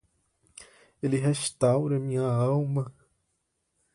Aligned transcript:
Ele 0.99 1.17
restaura 1.19 1.99
minha 1.99 2.23
alma. 2.23 2.91